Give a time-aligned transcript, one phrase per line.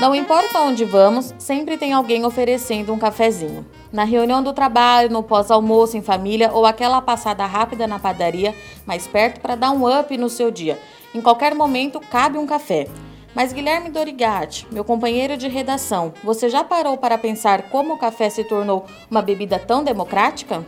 [0.00, 3.64] Não importa onde vamos, sempre tem alguém oferecendo um cafezinho.
[3.92, 8.52] Na reunião do trabalho, no pós-almoço em família ou aquela passada rápida na padaria,
[8.84, 10.80] mais perto para dar um up no seu dia.
[11.14, 12.88] Em qualquer momento cabe um café.
[13.36, 18.28] Mas Guilherme Dorigatti, meu companheiro de redação, você já parou para pensar como o café
[18.28, 20.64] se tornou uma bebida tão democrática?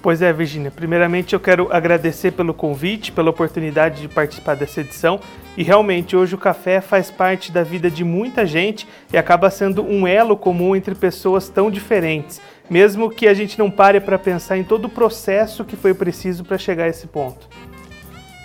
[0.00, 0.70] Pois é, Virginia.
[0.70, 5.18] Primeiramente, eu quero agradecer pelo convite, pela oportunidade de participar dessa edição.
[5.56, 9.82] E realmente, hoje o café faz parte da vida de muita gente e acaba sendo
[9.82, 14.56] um elo comum entre pessoas tão diferentes, mesmo que a gente não pare para pensar
[14.56, 17.48] em todo o processo que foi preciso para chegar a esse ponto.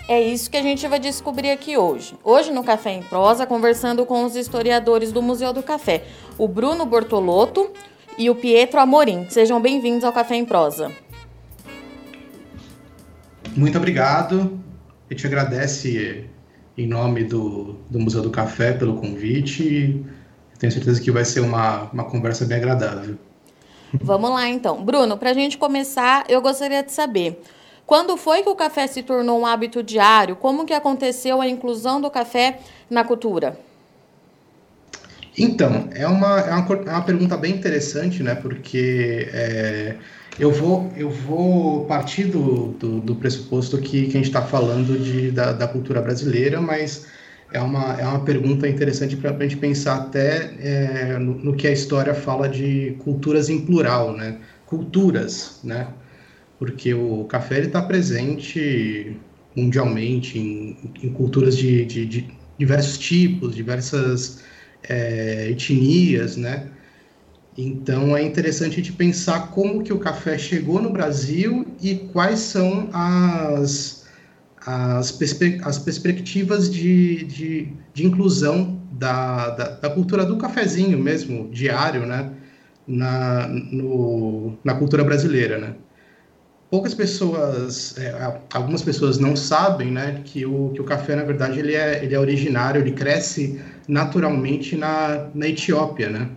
[0.08, 2.14] É isso que a gente vai descobrir aqui hoje.
[2.24, 6.02] Hoje no Café em Prosa, conversando com os historiadores do Museu do Café,
[6.36, 7.70] o Bruno Bortolotto
[8.18, 9.26] e o Pietro Amorim.
[9.30, 11.03] Sejam bem-vindos ao Café em Prosa.
[13.56, 14.60] Muito obrigado.
[15.08, 16.24] A gente agradece
[16.76, 20.04] em nome do, do Museu do Café pelo convite.
[20.58, 23.16] Tenho certeza que vai ser uma, uma conversa bem agradável.
[24.00, 24.84] Vamos lá então.
[24.84, 27.40] Bruno, para a gente começar, eu gostaria de saber.
[27.86, 30.36] Quando foi que o café se tornou um hábito diário?
[30.36, 32.58] Como que aconteceu a inclusão do café
[32.88, 33.58] na cultura?
[35.36, 38.34] Então, é uma, é uma, é uma pergunta bem interessante, né?
[38.34, 39.96] Porque é,
[40.38, 44.98] eu vou, eu vou partir do, do, do pressuposto que, que a gente está falando
[44.98, 47.06] de, da, da, cultura brasileira, mas
[47.52, 51.68] é uma, é uma pergunta interessante para a gente pensar até é, no, no, que
[51.68, 54.38] a história fala de culturas em plural, né?
[54.66, 55.86] Culturas, né?
[56.58, 59.16] Porque o café está presente
[59.54, 64.42] mundialmente em, em culturas de, de, de, diversos tipos, diversas
[64.88, 66.70] é, etnias, né?
[67.56, 72.88] Então é interessante de pensar como que o café chegou no Brasil e quais são
[72.92, 74.04] as,
[74.66, 81.48] as, perspe as perspectivas de, de, de inclusão da, da, da, cultura do cafezinho mesmo,
[81.50, 82.32] diário, né?
[82.86, 85.74] Na, no, na cultura brasileira, né?
[86.70, 91.60] Poucas pessoas, é, algumas pessoas não sabem, né, que o, que o café, na verdade,
[91.60, 96.28] ele é, ele é originário, ele cresce naturalmente na, na Etiópia, né?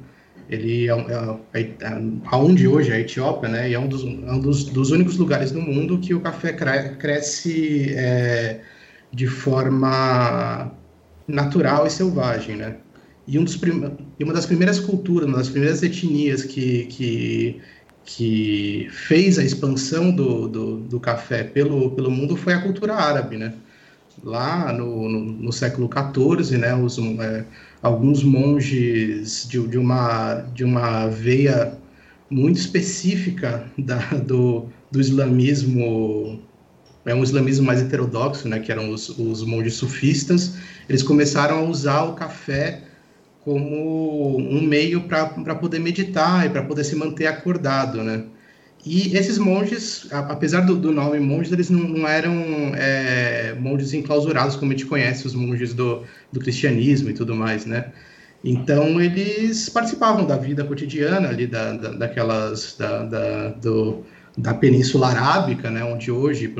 [0.49, 0.93] Ele é,
[1.53, 3.69] é, é, aonde hoje é a Etiópia, né?
[3.69, 6.53] E é um dos, é um dos, dos únicos lugares do mundo que o café
[6.53, 8.61] cresce é,
[9.11, 10.71] de forma
[11.27, 12.77] natural e selvagem, né?
[13.27, 13.59] E, um dos
[14.17, 17.61] e uma das primeiras culturas, uma das primeiras etnias que, que,
[18.05, 23.35] que fez a expansão do, do, do café pelo, pelo mundo foi a cultura árabe,
[23.35, 23.53] né?
[24.23, 26.73] Lá no, no, no século XIV, né?
[26.73, 27.43] Os, é,
[27.81, 31.77] alguns monges de, de, uma, de uma veia
[32.29, 36.39] muito específica da, do, do islamismo,
[37.05, 40.55] é um islamismo mais heterodoxo, né, que eram os, os monges sufistas,
[40.89, 42.83] eles começaram a usar o café
[43.41, 48.25] como um meio para poder meditar e para poder se manter acordado, né?
[48.85, 52.33] E esses monges, apesar do, do nome monges, eles não, não eram
[52.75, 57.65] é, monges enclausurados como a gente conhece os monges do, do cristianismo e tudo mais,
[57.65, 57.91] né?
[58.43, 64.03] Então eles participavam da vida cotidiana ali da, da daquelas da, da, do,
[64.37, 65.83] da Península Arábica, né?
[65.83, 66.53] Onde hoje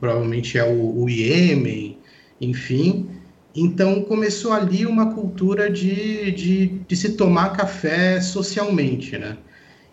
[0.00, 1.98] provavelmente é o, o Iêmen,
[2.40, 3.10] enfim.
[3.54, 9.36] Então começou ali uma cultura de, de, de se tomar café socialmente, né?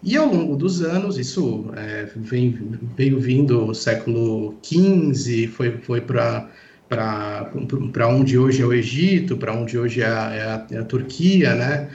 [0.06, 2.52] E ao longo dos anos, isso é, vem,
[2.96, 6.48] veio vindo século XV, foi, foi para
[6.88, 10.84] para onde hoje é o Egito, para onde hoje é a, é a, é a
[10.84, 11.90] Turquia, né?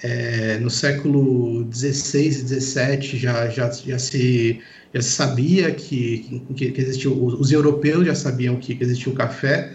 [0.00, 4.60] É, no século XVI e XVII já, já, já, se,
[4.94, 9.72] já se sabia que, que, que existia, os europeus já sabiam que existia o café,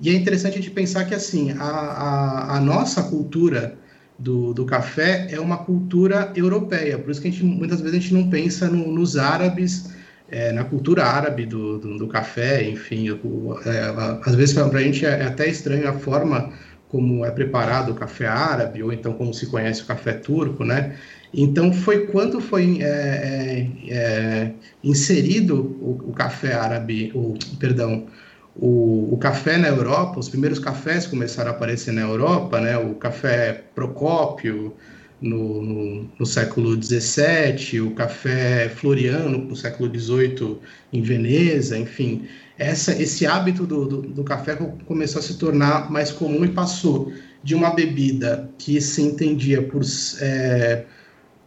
[0.00, 3.76] e é interessante de pensar que, assim, a, a, a nossa cultura
[4.18, 6.98] do, do café é uma cultura europeia.
[6.98, 9.94] Por isso que a gente, muitas vezes a gente não pensa no, nos árabes,
[10.30, 13.10] é, na cultura árabe do, do, do café, enfim.
[13.10, 16.52] O, é, às vezes para a gente é, é até estranho a forma
[16.88, 20.94] como é preparado o café árabe, ou então como se conhece o café turco, né?
[21.36, 24.52] Então, foi quando foi é, é, é
[24.82, 28.06] inserido o, o, café árabe, o, perdão,
[28.56, 32.78] o, o, café na Europa, os primeiros cafés começaram a aparecer na Europa, né?
[32.78, 34.74] O café Procópio
[35.20, 40.58] no, no, no século XVII, o café Floriano no século XVIII
[40.92, 42.28] em Veneza, enfim,
[42.58, 44.56] essa, esse hábito do, do, do café
[44.86, 47.12] começou a se tornar mais comum e passou
[47.42, 49.82] de uma bebida que se entendia por
[50.20, 50.84] é,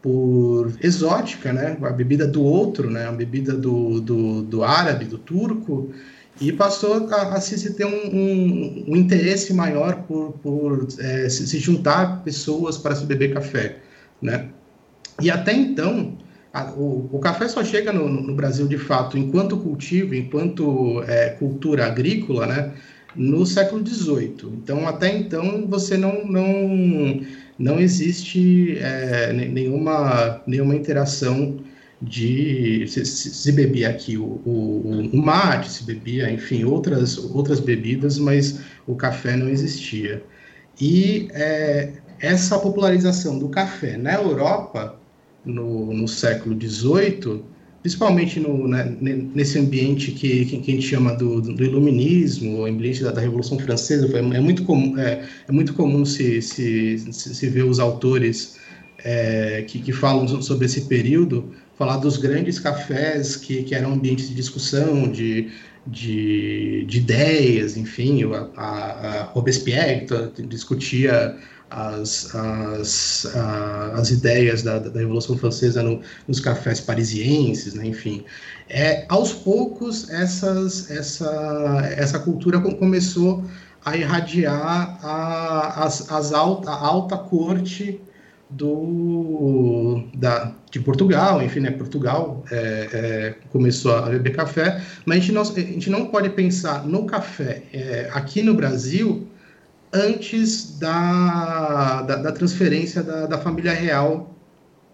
[0.01, 1.77] por exótica, né?
[1.81, 3.07] A bebida do outro, né?
[3.07, 5.92] A bebida do, do, do árabe, do turco,
[6.39, 11.28] e passou a, a se, se, ter um, um, um, interesse maior por, por é,
[11.30, 13.78] se, se, juntar pessoas para se beber café,
[14.22, 14.50] né?
[15.22, 16.16] E até então,
[16.54, 21.30] a, o, o, café só chega no, no, Brasil de fato enquanto cultivo, enquanto é,
[21.30, 22.74] cultura agrícola, né?
[23.16, 24.54] No século XVIII.
[24.54, 27.22] Então, até então, você não, não,
[27.57, 31.57] não existe é, nenhuma, nenhuma interação
[32.02, 38.20] de se, se, bebia aqui o, o, o, mate, se bebia, enfim, outras, outras bebidas,
[38.20, 40.24] mas o café não existia.
[40.80, 45.00] E é, essa popularização do café na Europa,
[45.44, 47.44] no, no século XVIII,
[47.82, 53.02] principalmente no, né, nesse ambiente que, que, a gente chama do, do iluminismo, o ambiente
[53.02, 57.34] da, da, Revolução Francesa, foi, é muito comum, é, é muito comum se, se, se,
[57.34, 58.58] se ver os autores
[59.00, 64.30] é, que, que falam sobre esse período, falar dos grandes cafés que, que eram ambientes
[64.30, 65.52] de discussão, de,
[65.86, 70.06] de, de ideias, enfim, a, a, a Robespierre
[70.48, 71.38] discutia
[71.70, 73.28] as, as,
[73.94, 78.24] as ideias da, da Revolução Francesa no, nos cafés parisienses, né, enfim.
[78.70, 83.44] É, aos poucos, essas, essa, essa cultura começou
[83.86, 88.02] a irradiar a, as, as alta, a alta corte
[88.50, 92.56] do, da, de Portugal, enfim, né, Portugal é,
[92.94, 97.06] é, começou a beber café, mas a gente não, a gente não pode pensar no
[97.06, 99.28] café é, aqui no Brasil
[99.94, 104.34] antes da, da, da transferência da, da, família real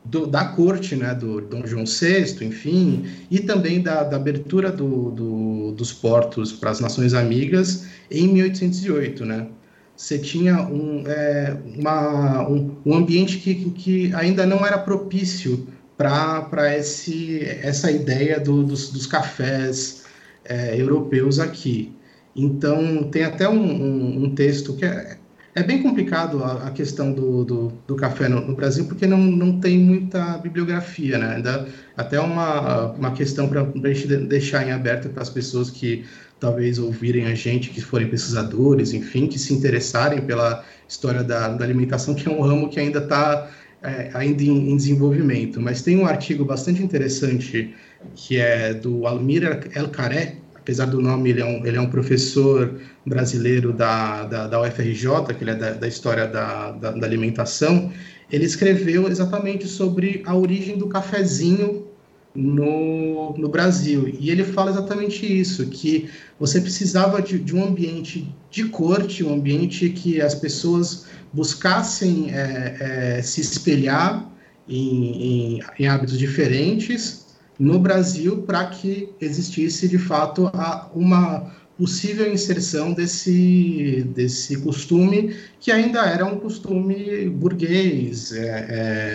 [0.06, 5.12] do, da corte, né, do Dom João VI, enfim, e também da, da abertura do,
[5.12, 9.48] do, dos portos para as nações amigas em 1808, né,
[9.96, 15.68] você tinha um, é, uma, um, um, ambiente que, que ainda não era propício
[15.98, 20.04] para essa ideia do, dos, dos cafés
[20.44, 21.96] é, europeus aqui.
[22.36, 25.18] Então, tem até um, um, um texto que é,
[25.56, 29.20] é bem complicado a, a questão do, do, do café no, no, Brasil, porque não,
[29.20, 31.36] não tem muita bibliografia, né?
[31.36, 36.06] Ainda, até uma, uma questão para a gente deixar em aberto para as pessoas que
[36.44, 41.64] talvez ouvirem a gente, que forem pesquisadores, enfim, que se interessarem pela história da, da
[41.64, 43.50] alimentação, que é um ramo que ainda está
[43.82, 45.62] é, ainda em, em, desenvolvimento.
[45.62, 47.74] Mas tem um artigo bastante interessante
[48.14, 51.90] que é do Almir El Caré, apesar do nome, ele é um, ele é um
[51.90, 57.08] professor brasileiro da, da, da UFRJ, que ele é da, da história da, da, da
[57.08, 57.90] alimentação,
[58.30, 61.88] ele escreveu exatamente sobre a origem do cafezinho
[62.36, 64.08] no, no Brasil.
[64.20, 66.10] E ele fala exatamente isso, que
[66.40, 73.18] você precisava de, de um ambiente de corte, um ambiente que as pessoas buscassem é,
[73.18, 74.30] é, se espelhar
[74.68, 77.26] em, em, em, hábitos diferentes
[77.60, 85.72] no Brasil para que existisse de fato a, uma possível inserção desse, desse costume, que
[85.72, 88.68] ainda era um costume burguês, é,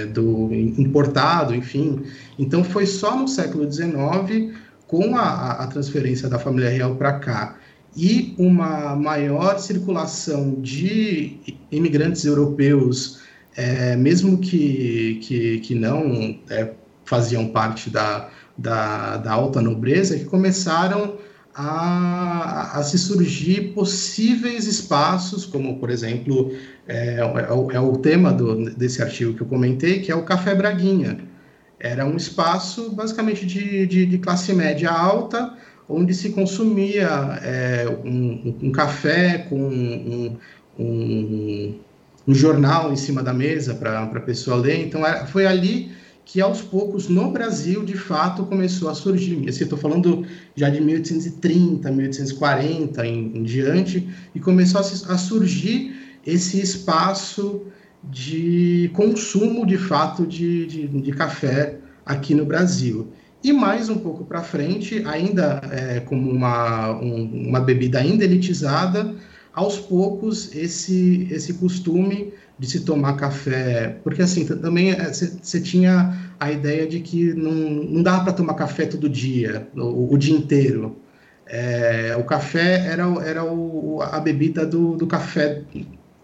[0.02, 2.02] é, do importado, enfim.
[2.38, 4.54] Então, foi só no século XIX,
[4.86, 7.58] com a, a transferência da família real para cá,
[7.96, 11.38] e uma maior circulação de
[11.70, 13.20] imigrantes europeus,
[13.56, 16.72] é, mesmo que, que, que não é,
[17.04, 21.16] faziam parte da, da, da alta nobreza, que começaram
[21.58, 26.56] a, a, se surgir possíveis espaços, como, por exemplo,
[26.86, 30.22] é, é, o, é, o, tema do, desse artigo que eu comentei, que é o
[30.22, 31.18] Café Braguinha.
[31.80, 35.52] Era um espaço, basicamente, de, de, de classe média alta,
[35.88, 37.08] onde se consumia
[37.42, 40.36] é, um, um, café com um,
[40.78, 41.74] um,
[42.26, 44.86] um, jornal em cima da mesa para a pessoa ler.
[44.86, 45.90] Então, foi ali
[46.28, 49.48] que aos poucos no Brasil de fato começou a surgir.
[49.48, 56.18] Assim, estou falando já de 1830, 1840 em, em diante, e começou a, a, surgir
[56.26, 57.62] esse espaço
[58.04, 63.08] de consumo de fato de, de, de café aqui no Brasil.
[63.42, 69.14] E mais um pouco para frente, ainda é, como uma, um, uma bebida ainda elitizada,
[69.54, 76.16] aos poucos esse, esse costume de se tomar café, porque assim, também você é, tinha
[76.40, 80.36] a ideia de que não, não dava para tomar café todo dia, o, o dia
[80.36, 80.96] inteiro.
[81.46, 85.62] É, o café era, era o, a bebida do, do café,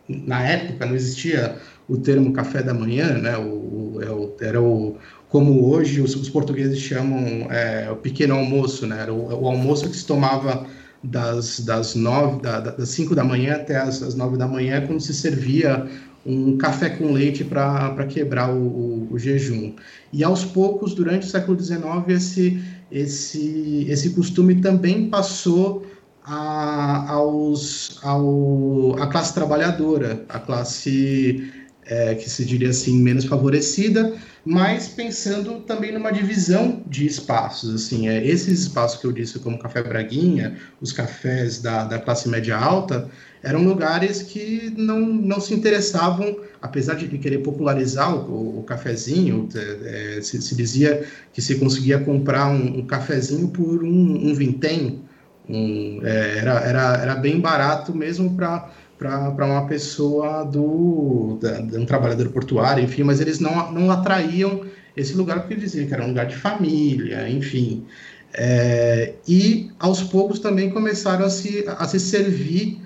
[0.09, 1.57] na época não existia
[1.88, 3.38] o termo café da manhã, né?
[3.38, 4.97] O, o, é era o,
[5.29, 9.00] como hoje os, os portugueses chamam é, o pequeno almoço, né?
[9.00, 10.67] Era o, o almoço que se tomava
[11.03, 15.00] das, das nove, da, das cinco da manhã até as, as nove da manhã, quando
[15.00, 15.87] se servia
[16.26, 19.75] um café com leite para quebrar o, o, o, jejum.
[20.12, 25.87] E aos poucos, durante o século XIX, esse, esse, esse costume também passou
[26.25, 31.52] a, aos, ao, a classe trabalhadora, a classe
[31.85, 34.14] é, que se diria assim menos favorecida,
[34.45, 39.59] mas pensando também numa divisão de espaços, assim, é, esses espaços que eu disse como
[39.59, 43.11] Café Braguinha, os cafés da, da classe média alta,
[43.45, 50.21] eram lugares que não, não se interessavam, apesar de querer popularizar o, o cafezinho, é,
[50.23, 55.03] se, se, dizia que se conseguia comprar um, um cafezinho por um, um vintém,
[55.49, 61.77] um, é, era, era, era bem barato mesmo para para uma pessoa do da, de
[61.77, 64.65] um trabalhador portuário, enfim, mas eles não, não atraíam
[64.97, 67.85] esse lugar porque diziam que era um lugar de família, enfim.
[68.33, 72.81] É, e aos poucos também começaram a se, a se servir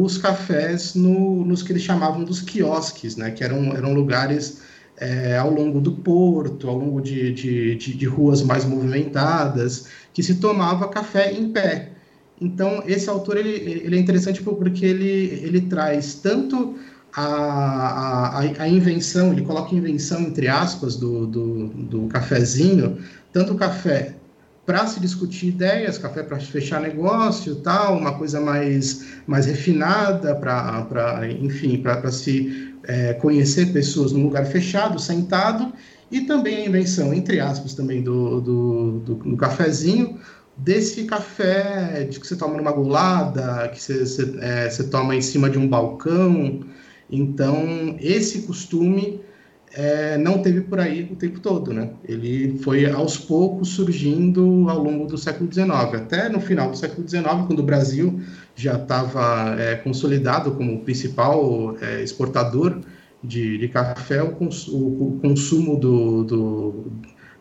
[0.00, 4.60] os cafés no, nos que eles chamavam dos quiosques, né, que eram, eram lugares
[4.96, 10.22] é, ao longo do porto, ao longo de, de, de, de ruas mais movimentadas, que
[10.22, 11.90] se tomava café em pé.
[12.40, 13.50] Então, esse autor ele,
[13.84, 16.76] ele é interessante porque ele, ele traz tanto
[17.14, 22.98] a, a, a invenção, ele coloca invenção entre aspas do, do, do cafezinho,
[23.32, 24.14] tanto o café
[24.64, 31.28] para se discutir ideias, café para fechar negócio, tal, uma coisa mais, mais refinada, para,
[31.28, 35.72] enfim, para se é, conhecer pessoas num lugar fechado, sentado,
[36.10, 40.18] e também a invenção, entre aspas, também do, do, do, do cafezinho,
[40.56, 45.22] desse café de que você toma numa golada, que você, você, é, você toma em
[45.22, 46.60] cima de um balcão.
[47.10, 49.20] Então, esse costume
[49.74, 51.90] é, não teve por aí o tempo todo, né?
[52.06, 57.08] Ele foi aos poucos surgindo ao longo do século XIX, até no final do século
[57.08, 58.20] XIX, quando o Brasil
[58.54, 62.80] já estava é, consolidado como principal é, exportador
[63.24, 66.92] de, de café, o, cons o, o consumo do, do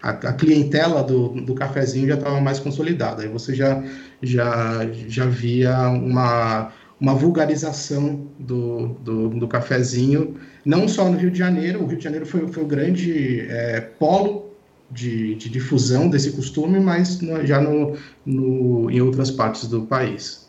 [0.01, 3.23] a, a clientela do, do cafezinho já estava mais consolidada.
[3.23, 3.83] Aí você já,
[4.21, 6.71] já, já via uma,
[7.01, 12.03] uma vulgarização do, do, do cafezinho, não só no Rio de Janeiro, o Rio de
[12.03, 14.51] Janeiro foi, foi o grande é, polo
[14.91, 20.47] de, de, difusão desse costume, mas no, já no, no, em outras partes do país.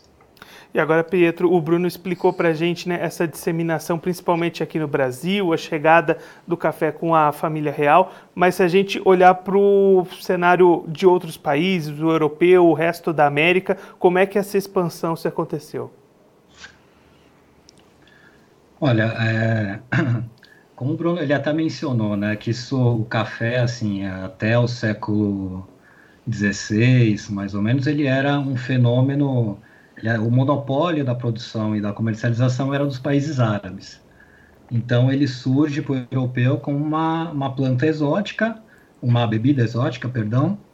[0.71, 4.87] E agora, Pietro, o Bruno explicou para a gente né, essa disseminação, principalmente aqui no
[4.87, 9.57] Brasil, a chegada do café com a família real, mas se a gente olhar para
[9.57, 14.57] o cenário de outros países, o europeu, o resto da América, como é que essa
[14.57, 15.91] expansão se aconteceu?
[18.85, 19.81] Olha, é,
[20.75, 25.65] como o Bruno ele até mencionou, né, que isso, o café, assim, até o século
[26.27, 29.61] XVI, mais ou menos, ele era um fenômeno
[30.21, 34.03] o monopólio da produção e da comercialização era dos países árabes.
[34.71, 38.61] Então ele surge para o europeu como uma, uma planta exótica,
[39.01, 40.65] uma bebida exótica, perdão,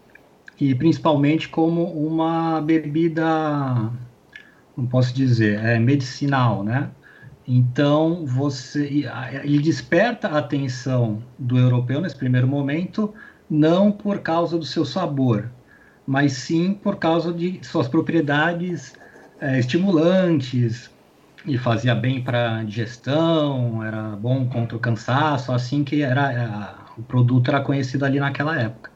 [0.59, 3.23] e principalmente como uma bebida,
[4.75, 6.91] não posso dizer, é medicinal, né?
[7.51, 9.09] Então você,
[9.43, 13.11] ele desperta a atenção do europeu nesse primeiro momento,
[13.49, 15.49] não por causa do seu sabor,
[16.05, 18.93] mas sim por causa de suas propriedades
[19.41, 20.91] é, estimulantes
[21.43, 27.01] e fazia bem para digestão, era bom contra o cansaço, assim que era, era o
[27.01, 28.91] produto era conhecido ali naquela época.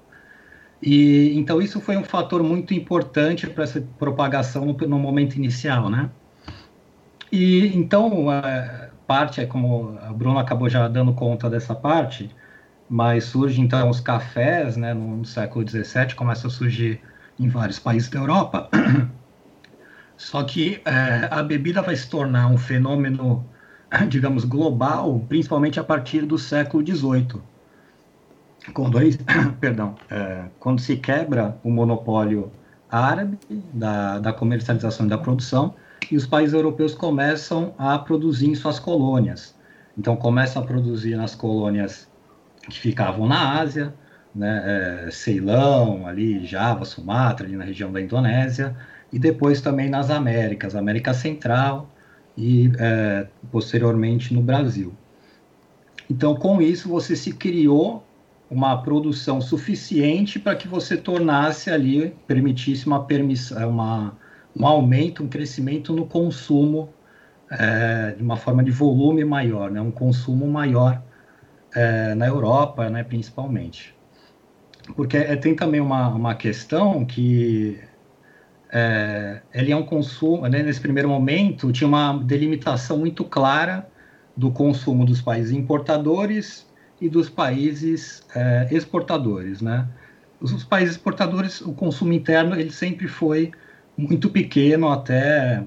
[0.80, 5.90] E então isso foi um fator muito importante para essa propagação no, no, momento inicial,
[5.90, 6.12] né?
[7.36, 12.30] E então é, parte é como o Bruno acabou já dando conta dessa parte,
[12.88, 14.94] mas surge então os cafés, né?
[14.94, 17.02] No, século 17 começa a surgir
[17.40, 18.70] em vários países da Europa.
[20.16, 23.44] Só que é, a bebida vai se tornar um fenômeno,
[24.08, 27.42] digamos, global, principalmente a partir do século XVIII.
[28.75, 29.00] Quando,
[29.60, 32.52] perdão, é, quando se quebra o monopólio
[32.92, 33.40] árabe
[33.74, 35.74] da, da comercialização e da produção,
[36.12, 39.56] e os países europeus começam a produzir em suas colônias.
[39.98, 42.08] Então, começam a produzir nas colônias
[42.70, 43.94] que ficavam na Ásia,
[44.34, 48.76] né, é, Ceilão, ali, Java, Sumatra, ali na região da Indonésia,
[49.12, 51.90] e depois também nas Américas, América Central
[52.36, 54.94] e é, posteriormente no Brasil.
[56.10, 58.04] Então, com isso, você se criou
[58.50, 64.18] uma produção suficiente para que você tornasse ali, permitisse uma permissão, uma,
[64.56, 66.94] um aumento, um crescimento no consumo
[67.50, 69.82] é, de uma forma de volume maior, né?
[69.82, 71.02] um consumo maior
[71.76, 73.96] é, na Europa, né, principalmente.
[74.96, 77.80] Porque é, tem também uma, uma questão que
[78.72, 83.88] é, ele é um consumo, né, nesse primeiro momento, tinha uma delimitação muito clara
[84.36, 86.68] do consumo dos países importadores
[87.00, 89.88] e dos países é, exportadores, né?
[90.42, 93.52] Os, os, países exportadores, o consumo interno, ele sempre foi
[93.98, 95.64] muito pequeno até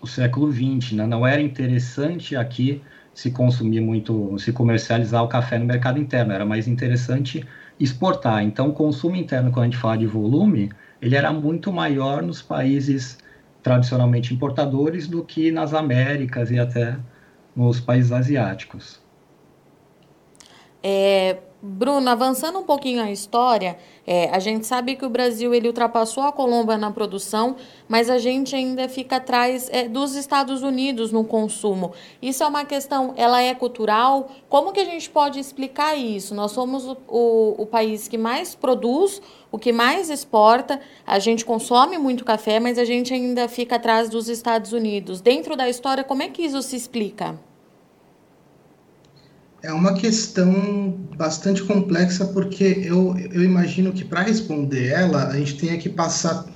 [0.00, 0.92] o século XX.
[0.92, 1.06] Né?
[1.06, 2.82] Não era interessante aqui
[3.14, 7.46] se consumir muito, se comercializar o café no mercado interno, era mais interessante
[7.78, 8.42] exportar.
[8.42, 10.70] Então, o consumo interno, quando a gente fala de volume,
[11.02, 13.18] ele era muito maior nos países
[13.62, 16.96] tradicionalmente importadores do que nas Américas e até
[17.54, 19.00] nos países asiáticos.
[20.82, 23.76] É, Bruno, avançando um pouquinho a história,
[24.06, 27.54] é, a gente sabe que o Brasil ele ultrapassou a Colômbia na produção,
[27.86, 31.92] mas a gente ainda fica atrás é, dos Estados Unidos no consumo.
[32.22, 34.30] Isso é uma questão, ela é cultural?
[34.48, 36.34] Como que a gente pode explicar isso?
[36.34, 39.20] Nós somos o, o, o país que mais produz,
[39.52, 44.08] o que mais exporta, a gente consome muito café, mas a gente ainda fica atrás
[44.08, 45.20] dos Estados Unidos.
[45.20, 47.38] Dentro da história, como é que isso se explica?
[49.62, 55.58] É uma questão bastante complexa, porque eu, eu imagino que para responder ela, a gente
[55.58, 56.46] tenha que passar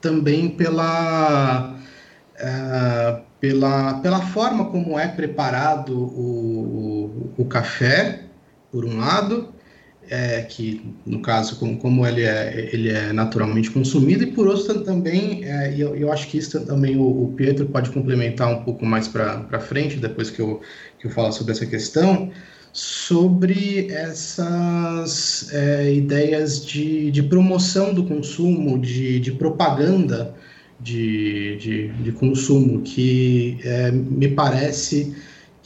[0.00, 1.76] também pela,
[2.34, 8.24] uh, pela, pela forma como é preparado o, o, o café,
[8.72, 9.54] por um lado,
[10.10, 14.80] é, que no caso, como, como ele, é, ele é naturalmente consumido, e por outro
[14.80, 18.84] também, é, eu, eu acho que isso também o, o Pietro pode complementar um pouco
[18.84, 20.60] mais para frente, depois que eu,
[20.98, 22.30] que eu falar sobre essa questão,
[22.72, 30.34] sobre essas é, ideias de, de promoção do consumo, de, de propaganda
[30.80, 35.14] de, de, de consumo, que é, me parece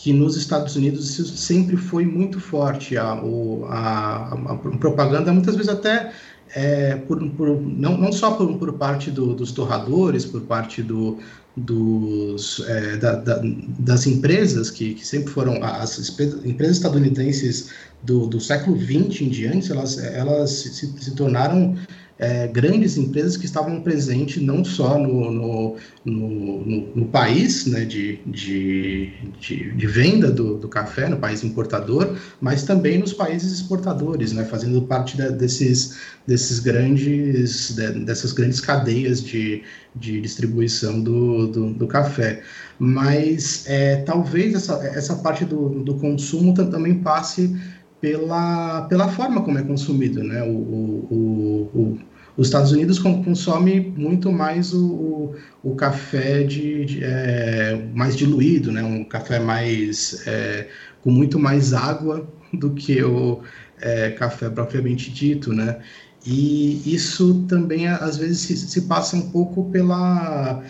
[0.03, 2.97] que nos Estados Unidos isso sempre foi muito forte.
[2.97, 6.13] A, a, a propaganda, muitas vezes até
[6.57, 11.19] é, por, por, não, não só por, por parte do, dos torradores, por parte do,
[11.57, 13.41] dos, é, da, da,
[13.79, 15.97] das empresas que, que, sempre foram as
[16.45, 17.71] empresas estadunidenses
[18.03, 21.77] do, do século XX em diante, elas, elas se, se tornaram
[22.19, 28.21] é, grandes empresas que estavam presentes não só no, no, no, no país né, de,
[28.27, 34.33] de, de, de venda do, do, café, no país importador, mas também nos países exportadores,
[34.33, 39.63] né, fazendo parte de, desses, desses grandes, de, dessas grandes cadeias de,
[39.95, 42.43] de distribuição do, do, do café.
[42.79, 47.57] Mas é, talvez essa, essa parte do, do consumo também passe
[48.03, 50.43] pela, pela forma como é consumido, né?
[50.43, 51.99] O, o, o,
[52.37, 58.83] os Estados Unidos consome muito mais o, o, café de, de é, mais diluído, né?
[58.83, 60.67] Um café mais é,
[61.01, 63.41] com muito mais água do que o
[63.81, 65.79] é, café propriamente dito, né?
[66.27, 70.61] E isso também às vezes se, se passa um pouco pela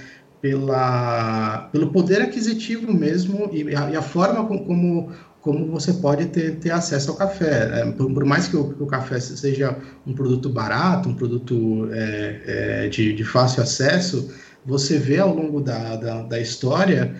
[0.43, 5.13] pela, pelo poder aquisitivo mesmo e a, e a forma com, como
[5.43, 7.81] como você pode ter, ter acesso ao café.
[7.81, 9.77] É, por, por, mais que o, que o, café seja
[10.07, 12.41] um produto barato, um produto é,
[12.85, 14.33] é, de, de, fácil acesso,
[14.65, 17.15] você vê ao longo da, da, da história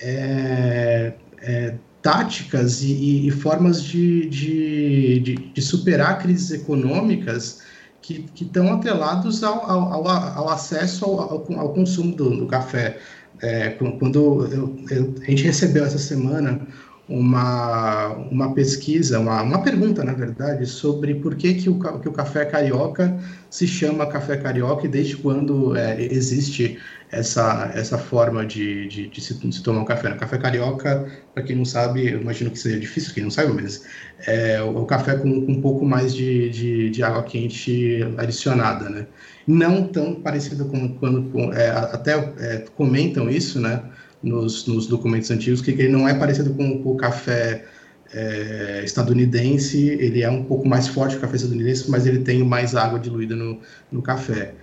[0.00, 1.12] é,
[1.42, 7.60] é, táticas e, e, formas de, de, de, superar crises econômicas
[8.00, 12.98] que, estão atrelados ao, ao, ao acesso ao, ao, consumo do, do café.
[13.42, 16.66] É, quando eu, eu, a gente recebeu essa semana
[17.08, 22.12] uma, uma pesquisa, uma, uma pergunta, na verdade, sobre por que, que, o, que o
[22.12, 23.16] café carioca
[23.48, 26.78] se chama café carioca e desde quando é, existe
[27.10, 30.12] essa, essa forma de, de, de, se, de, se, tomar um café.
[30.12, 33.52] O café carioca, para quem não sabe, eu imagino que seja difícil, quem não sabe,
[33.52, 33.84] mas
[34.26, 38.90] é o, o café com, com, um pouco mais de, de, de, água quente adicionada,
[38.90, 39.06] né?
[39.46, 43.80] Não tão parecido com quando, é, até é, comentam isso, né?
[44.26, 47.64] Nos, nos documentos antigos, que ele não é parecido com, com o café
[48.12, 52.42] é, estadunidense, ele é um pouco mais forte que o café estadunidense, mas ele tem
[52.42, 53.60] mais água diluída no,
[53.90, 54.54] no café.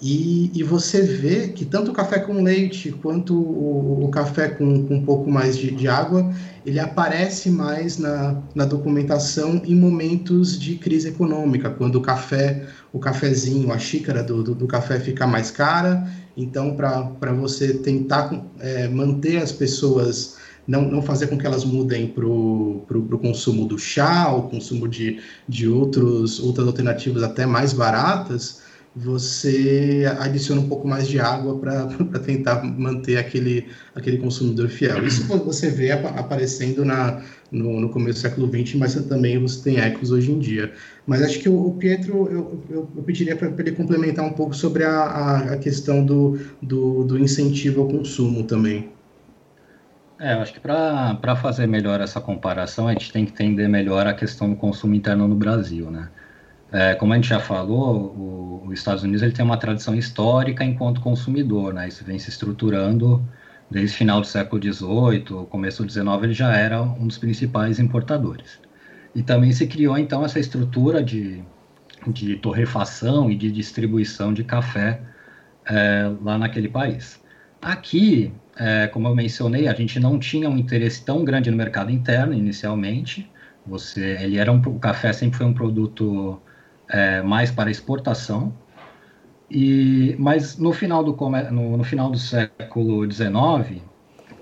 [0.00, 4.86] E, e, você vê que tanto o café com leite quanto o, o café com,
[4.86, 6.30] com, um pouco mais de, de, água,
[6.66, 12.98] ele aparece mais na, na documentação em momentos de crise econômica, quando o café, o
[12.98, 16.06] cafezinho, a xícara do, do, do café fica mais cara.
[16.36, 20.36] Então, para você tentar é, manter as pessoas,
[20.68, 25.20] não, não fazer com que elas mudem para o consumo do chá, o consumo de,
[25.48, 28.65] de outros, outras alternativas até mais baratas,
[28.96, 31.86] você adiciona um pouco mais de água para
[32.24, 35.06] tentar manter aquele, aquele consumidor fiel.
[35.06, 39.78] Isso você vê aparecendo na, no, no começo do século XX, mas também você tem
[39.78, 40.72] ecos hoje em dia.
[41.06, 44.82] Mas acho que o, Pietro, eu, eu, eu pediria para ele complementar um pouco sobre
[44.82, 48.88] a, a, a questão do, do, do, incentivo ao consumo também.
[50.18, 54.06] É, eu acho que para fazer melhor essa comparação, a gente tem que entender melhor
[54.06, 56.08] a questão do consumo interno no Brasil, né?
[56.72, 60.64] É, como a gente já falou, o, os Estados Unidos ele tem uma tradição histórica
[60.64, 61.88] enquanto consumidor, né?
[61.88, 63.22] Isso vem se estruturando
[63.70, 67.78] desde o final do século XVIII, começo do XIX, ele já era um dos principais
[67.78, 68.60] importadores.
[69.14, 71.42] E também se criou, então, essa estrutura de,
[72.06, 75.00] de torrefação e de distribuição de café
[75.64, 77.20] é, lá naquele país.
[77.60, 81.90] Aqui, é, como eu mencionei, a gente não tinha um interesse tão grande no mercado
[81.90, 83.30] interno inicialmente.
[83.66, 86.40] Você, ele era um, o café sempre foi um produto
[86.90, 88.52] é, mais para exportação.
[89.50, 91.16] E, mas no final do,
[91.50, 93.82] no, no final do século XIX,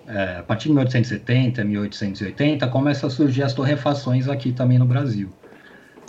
[0.06, 5.30] é, a partir de 1870, 1880, começa a surgir as torrefações aqui também no Brasil.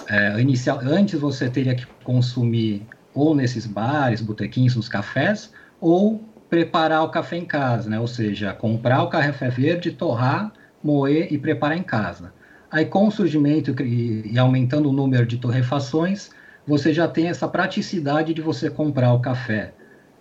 [0.10, 7.04] É, inicial, antes você teria que consumir ou nesses bares, botequins, nos cafés, ou preparar
[7.04, 8.00] o café em casa, né?
[8.00, 12.35] Ou seja, comprar o café verde, torrar, moer e preparar em casa.
[12.71, 16.30] Aí, com o surgimento e, aumentando o número de torrefações,
[16.67, 19.73] você já tem essa praticidade de você comprar o café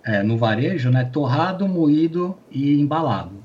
[0.05, 1.05] é, no varejo, né?
[1.05, 3.45] Torrado, moído e embalado.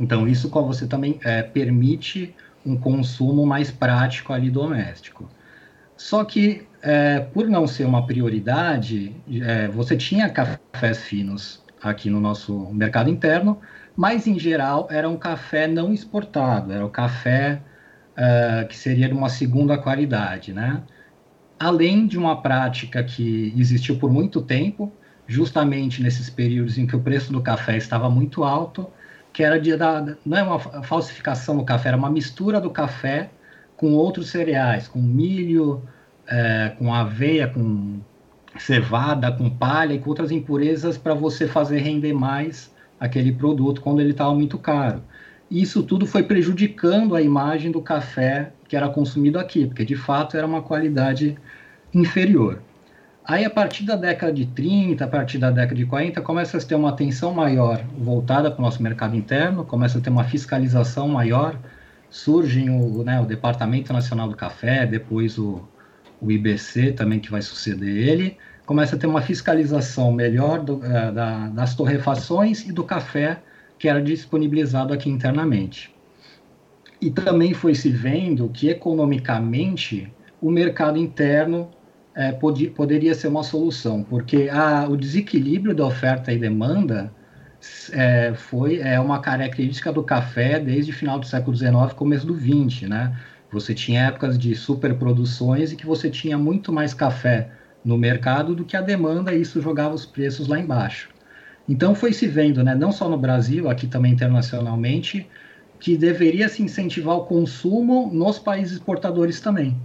[0.00, 5.28] Então, isso você também é, permite um consumo mais prático ali doméstico.
[5.96, 12.20] Só que, é, por não ser uma prioridade, é, você tinha cafés finos aqui no
[12.20, 13.58] nosso mercado interno,
[13.96, 17.60] mas em geral era um café não exportado, era o café
[18.18, 20.82] uh, que seria de uma segunda qualidade, né?
[21.58, 24.92] Além de uma prática que existiu por muito tempo,
[25.26, 28.88] justamente nesses períodos em que o preço do café estava muito alto,
[29.32, 33.30] que era de da, não é uma falsificação do café, era uma mistura do café
[33.76, 35.82] com outros cereais, com milho,
[36.26, 38.00] é, com aveia, com
[38.58, 44.00] cevada, com palha e com outras impurezas para você fazer render mais aquele produto quando
[44.00, 45.02] ele estava muito caro.
[45.50, 50.36] Isso tudo foi prejudicando a imagem do café que era consumido aqui, porque de fato
[50.36, 51.38] era uma qualidade
[51.92, 52.60] inferior.
[53.24, 56.60] Aí, a partir da década de 30, a partir da década de 40, começa a
[56.60, 61.08] ter uma atenção maior voltada para o nosso mercado interno, começa a ter uma fiscalização
[61.08, 61.58] maior,
[62.10, 65.62] surge o, né, o Departamento Nacional do Café, depois o,
[66.20, 71.12] o IBC também que vai suceder ele, começa a ter uma fiscalização melhor do, uh,
[71.12, 73.42] da, das torrefações e do café
[73.78, 75.94] que era disponibilizado aqui internamente.
[77.00, 81.70] E também foi se vendo que economicamente o mercado interno
[82.14, 87.12] é, pod poderia ser uma solução, porque a, o desequilíbrio da oferta e demanda
[87.92, 92.34] é, foi é uma característica do café desde o final do século XIX, começo do
[92.34, 93.16] XX, né?
[93.50, 97.50] Você tinha épocas de superproduções e que você tinha muito mais café
[97.84, 101.08] no mercado do que a demanda e isso jogava os preços lá embaixo.
[101.68, 105.28] Então foi se vendo, né, não só no Brasil, aqui também internacionalmente,
[105.78, 109.76] que deveria se incentivar o consumo nos países exportadores também,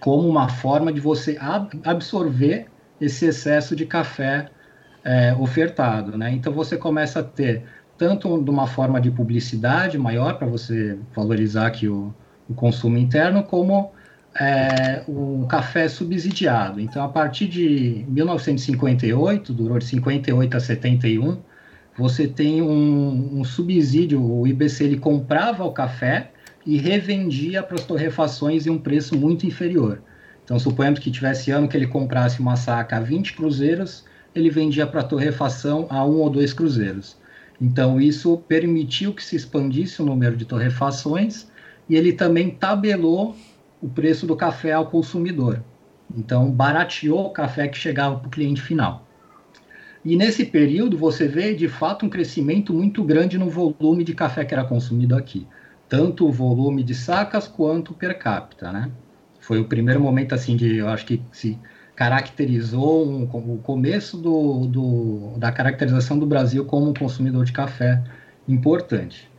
[0.00, 1.38] como uma forma de você
[1.84, 2.66] absorver
[3.00, 4.50] esse excesso de café
[5.04, 6.32] é, ofertado, né?
[6.32, 7.62] Então você começa a ter
[7.96, 12.12] tanto de uma forma de publicidade maior para você valorizar que o,
[12.48, 13.92] o consumo interno, como
[14.40, 16.80] é, o café subsidiado.
[16.80, 21.38] Então, a partir de 1958, durou de 58 a 71,
[21.96, 26.30] você tem um, um subsídio, o IBC ele comprava o café
[26.66, 30.02] e revendia para as torrefações em um preço muito inferior.
[30.44, 34.86] Então, suponhamos que tivesse ano que ele comprasse uma saca a 20 cruzeiros, ele vendia
[34.86, 37.16] para a torrefação a um ou dois cruzeiros.
[37.60, 41.46] Então, isso permitiu que se expandisse o número de torrefações
[41.88, 43.34] e ele também tabelou
[43.86, 45.62] o preço do café ao consumidor.
[46.14, 49.06] Então, barateou o café que chegava para o cliente final.
[50.04, 54.44] E nesse período, você vê de fato um crescimento muito grande no volume de café
[54.44, 55.46] que era consumido aqui,
[55.88, 58.90] tanto o volume de sacas quanto per capita, né?
[59.40, 61.56] Foi o primeiro momento assim de, eu acho que se
[61.94, 68.02] caracterizou um, o começo do, do, da caracterização do Brasil como um consumidor de café
[68.48, 69.30] importante.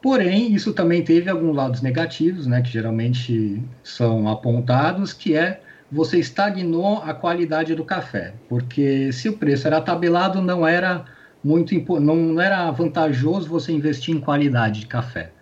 [0.00, 6.18] Porém, isso também teve alguns lados negativos, né, que geralmente são apontados, que é você
[6.18, 11.04] estagnou a qualidade do café, porque se o preço era tabelado, não era
[11.42, 15.32] muito não era vantajoso você investir em qualidade de café.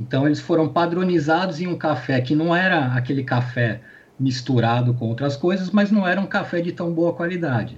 [0.00, 3.80] Então eles foram padronizados em um café que não era aquele café
[4.18, 7.76] misturado com outras coisas, mas não era um café de tão boa qualidade.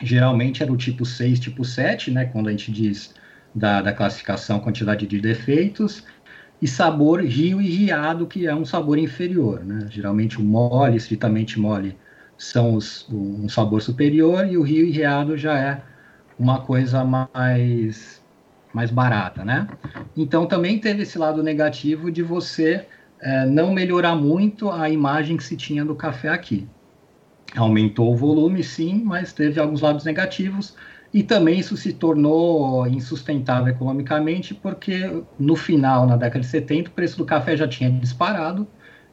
[0.00, 3.14] Geralmente era o tipo 6, tipo 7, né, quando a gente diz
[3.56, 6.04] da, da classificação quantidade de defeitos,
[6.60, 9.64] e sabor rio e riado, que é um sabor inferior.
[9.64, 9.86] Né?
[9.90, 11.96] Geralmente o mole, estritamente mole,
[12.36, 15.82] são os, um sabor superior, e o rio e riado já é
[16.38, 18.22] uma coisa mais,
[18.74, 19.42] mais barata.
[19.42, 19.66] Né?
[20.14, 22.86] Então também teve esse lado negativo de você
[23.20, 26.68] é, não melhorar muito a imagem que se tinha do café aqui.
[27.56, 30.74] aumentou o volume, sim, mas teve alguns lados negativos.
[31.16, 36.92] E também isso se tornou insustentável economicamente, porque no final, na década de 70, o
[36.92, 38.66] preço do café já tinha disparado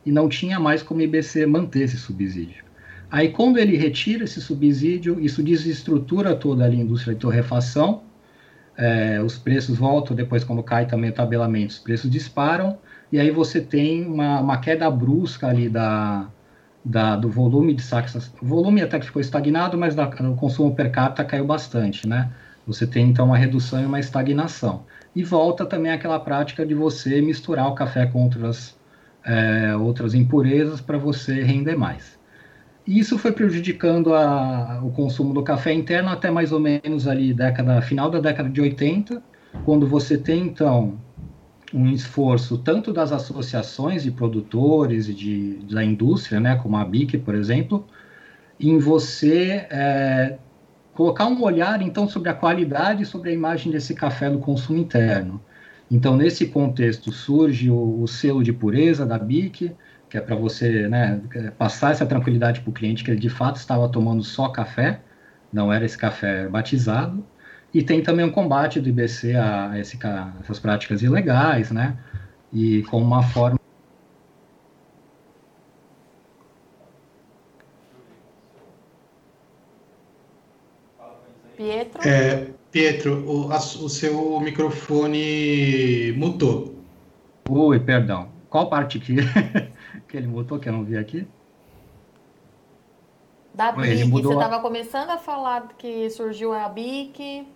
[0.05, 2.65] e não tinha mais como o IBC manter esse subsídio.
[3.09, 8.03] Aí, quando ele retira esse subsídio, isso desestrutura toda a indústria de torrefação,
[8.77, 12.79] é, os preços voltam, depois, quando cai também o tabelamento, os preços disparam,
[13.13, 16.27] e aí você tem uma, uma queda brusca ali da,
[16.83, 18.31] da, do volume de saques.
[18.41, 22.31] O volume até que ficou estagnado, mas da, o consumo per capita caiu bastante, né?
[22.65, 24.83] Você tem então uma redução e uma estagnação.
[25.15, 28.77] E volta também aquela prática de você misturar o café com outras,
[29.25, 32.17] é, outras impurezas para você render mais.
[32.85, 37.81] Isso foi prejudicando a, o consumo do café interno até mais ou menos ali década,
[37.81, 39.21] final da década de 80,
[39.63, 40.99] quando você tem então
[41.73, 47.17] um esforço tanto das associações de produtores e de, da indústria, né, como a BIC,
[47.17, 47.85] por exemplo,
[48.59, 50.37] em você é,
[50.93, 54.77] colocar um olhar então sobre a qualidade e sobre a imagem desse café no consumo
[54.77, 55.41] interno.
[55.89, 59.75] Então, nesse contexto, surge o, o selo de pureza da BIC,
[60.09, 61.21] que é para você né,
[61.57, 65.01] passar essa tranquilidade para o cliente que ele de fato estava tomando só café,
[65.51, 67.25] não era esse café batizado.
[67.73, 69.97] E tem também um combate do IBC a esse,
[70.41, 71.97] essas práticas ilegais, né?
[72.51, 73.59] E como uma forma.
[81.57, 82.07] Pietro?
[82.07, 86.75] É, Pietro, o, a, o seu microfone mutou.
[87.49, 88.29] Ui, perdão.
[88.49, 89.15] Qual parte que
[90.07, 91.27] que ele mutou, que eu não vi aqui?
[93.53, 97.47] Da BIC, você estava começando a falar que surgiu a BIC.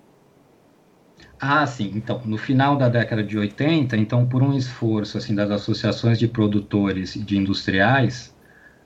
[1.40, 1.92] Ah, sim.
[1.96, 6.28] Então, no final da década de 80, então, por um esforço assim das associações de
[6.28, 8.36] produtores e de industriais,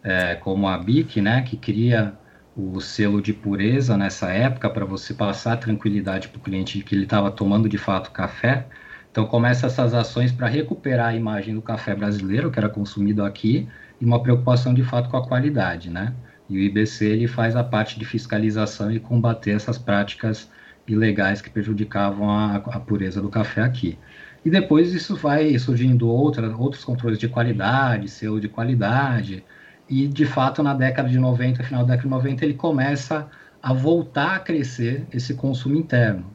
[0.03, 2.19] é, como a BIC, né, que cria
[2.55, 6.95] o selo de pureza nessa época para você passar tranquilidade para o cliente de que
[6.95, 8.67] ele estava tomando de fato café,
[9.11, 13.69] então começa essas ações para recuperar a imagem do café brasileiro que era consumido aqui
[13.99, 16.15] e uma preocupação de fato com a qualidade, né?
[16.49, 20.49] E o IBC ele faz a parte de fiscalização e combater essas práticas
[20.93, 23.97] ilegais que prejudicavam a, a pureza do café aqui.
[24.43, 29.43] E depois isso vai surgindo outra, outros controles de qualidade, selo de qualidade,
[29.89, 33.29] e de fato na década de 90, final da década de 90, ele começa
[33.61, 36.25] a voltar a crescer esse consumo interno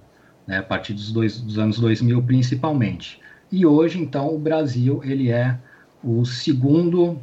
[0.46, 3.20] né, a partir dos, dois, dos anos 2000 principalmente.
[3.50, 5.58] E hoje, então, o Brasil ele é
[6.02, 7.18] o segundo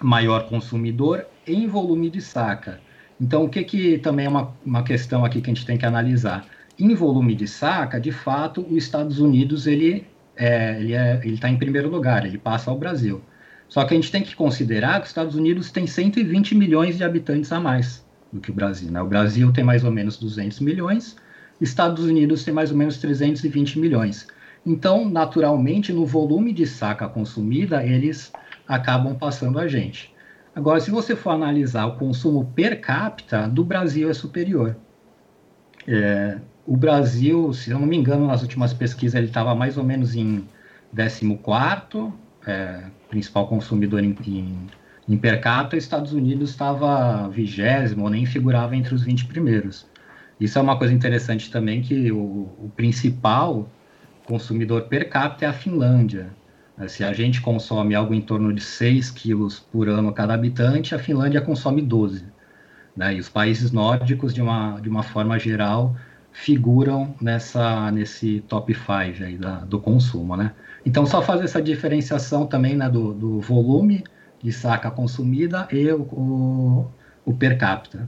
[0.00, 2.80] maior consumidor em volume de saca.
[3.20, 5.86] Então, o que, que também é uma, uma questão aqui que a gente tem que
[5.86, 6.46] analisar?
[6.78, 10.06] Em volume de saca, de fato, os Estados Unidos ele
[10.36, 13.22] é, ele é, está em primeiro lugar, ele passa ao Brasil.
[13.68, 17.04] Só que a gente tem que considerar que os Estados Unidos tem 120 milhões de
[17.04, 18.90] habitantes a mais do que o Brasil.
[18.90, 19.00] Né?
[19.00, 21.16] O Brasil tem mais ou menos 200 milhões
[21.60, 24.26] Estados Unidos tem mais ou menos 320 milhões.
[24.66, 28.32] Então, naturalmente, no volume de saca consumida, eles
[28.66, 30.12] acabam passando a gente.
[30.54, 34.76] Agora, se você for analisar o consumo per capita, do Brasil é superior.
[35.86, 39.84] É, o Brasil, se eu não me engano, nas últimas pesquisas, ele estava mais ou
[39.84, 40.46] menos em
[40.94, 42.12] 14,
[42.46, 44.66] é, principal consumidor em, em,
[45.08, 49.86] em per capita, Estados Unidos estava vigésimo, nem figurava entre os 20 primeiros.
[50.40, 52.18] Isso é uma coisa interessante também, que o,
[52.58, 53.68] o principal
[54.26, 56.30] consumidor per capita é a Finlândia.
[56.88, 60.98] Se a gente consome algo em torno de 6 quilos por ano cada habitante, a
[60.98, 62.24] Finlândia consome 12.
[62.96, 63.14] Né?
[63.14, 65.94] E os países nórdicos, de uma, de uma forma geral,
[66.34, 68.90] figuram nessa, nesse top 5
[69.24, 70.36] aí da, do consumo.
[70.36, 70.52] Né?
[70.84, 74.04] Então, só fazer essa diferenciação também né, do, do volume
[74.42, 76.86] de saca consumida e o, o,
[77.24, 78.06] o per capita.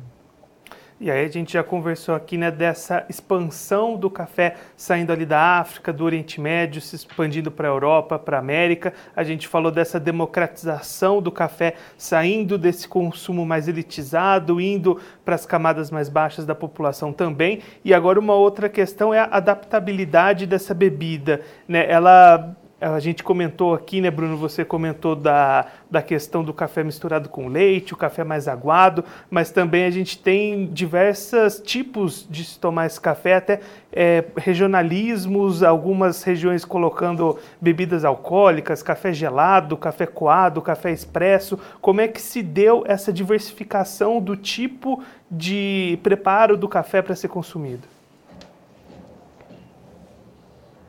[0.98, 5.58] E aí a gente já conversou aqui né, dessa expansão do café saindo ali da
[5.58, 8.94] África, do Oriente Médio, se expandindo para a Europa, para a América.
[9.14, 15.44] A gente falou dessa democratização do café saindo desse consumo mais elitizado, indo para as
[15.44, 17.60] camadas mais baixas da população também.
[17.84, 21.42] E agora uma outra questão é a adaptabilidade dessa bebida.
[21.68, 21.84] Né?
[21.90, 24.36] Ela a gente comentou aqui, né, Bruno?
[24.36, 29.50] Você comentou da, da questão do café misturado com leite, o café mais aguado, mas
[29.50, 33.60] também a gente tem diversos tipos de se tomar esse café, até
[33.90, 41.58] é, regionalismos, algumas regiões colocando bebidas alcoólicas, café gelado, café coado, café expresso.
[41.80, 47.28] Como é que se deu essa diversificação do tipo de preparo do café para ser
[47.28, 47.95] consumido?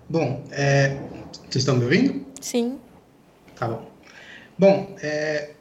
[0.09, 0.97] Bom, é,
[1.49, 2.25] vocês estão me ouvindo?
[2.39, 2.77] Sim.
[3.55, 3.91] Tá bom.
[4.57, 5.51] Bom, é,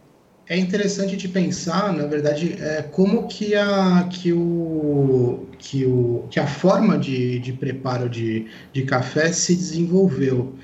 [0.48, 6.38] é interessante de pensar, na verdade, é, como que a, que o, que o, que
[6.38, 10.54] a forma de, de preparo de, de café se desenvolveu.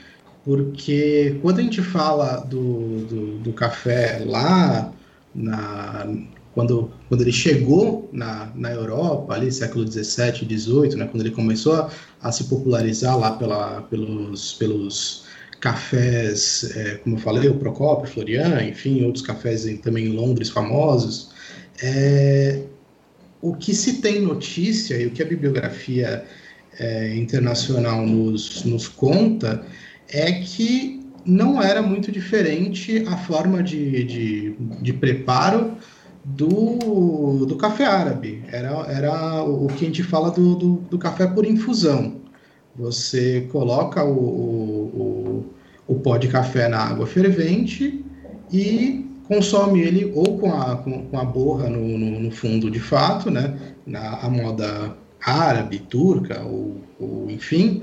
[0.45, 4.93] Porque quando a gente fala do, do, do café lá,
[5.35, 6.07] na,
[6.55, 11.75] quando, quando ele chegou na, na Europa, ali século XVII, XVIII, né, quando ele começou
[11.75, 11.91] a,
[12.23, 15.25] a se popularizar lá pela, pelos, pelos
[15.61, 20.49] cafés, é, como eu falei, o Procopio, Florian, enfim, outros cafés em, também em Londres
[20.51, 21.31] famosos.
[21.83, 22.63] É,
[23.41, 26.25] o que se tem notícia e o que a bibliografia
[26.79, 29.65] é, internacional nos, nos conta
[30.09, 35.77] é que não era muito diferente a forma de, de, de preparo
[36.25, 38.45] do, do café árabe.
[38.51, 42.21] Era, era o que a gente fala do, do, do café por infusão.
[42.77, 45.45] Você coloca o, o,
[45.87, 48.05] o, pó de café na água fervente
[48.51, 52.81] e consome ele ou com a, com, com a borra no, no, no, fundo de
[52.81, 57.83] fato, né, na a moda árabe, turca, ou, ou enfim,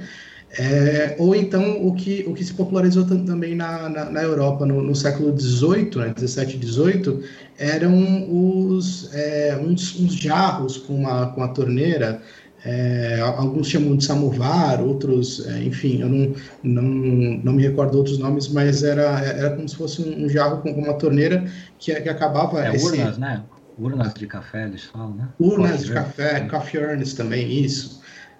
[0.58, 4.82] é, ou então o que, o que se popularizou também na, na, na Europa no,
[4.82, 7.24] no, século XVIII, né, 17 e 18,
[7.58, 12.22] eram os, é, uns, uns jarros com uma, com a torneira
[12.66, 16.84] é, alguns chamam de samovar, outros, é, enfim, eu não, não,
[17.44, 20.94] não me recordo outros nomes, mas era, era como se fosse um, jarro com, uma
[20.96, 21.46] torneira
[21.78, 22.66] que, que acabava.
[22.66, 22.86] É, esse...
[22.86, 23.44] urnas, né?
[23.78, 25.30] Urnas de café, eles falam, né?
[25.40, 27.99] Urnas de café, coffee urns também, isso.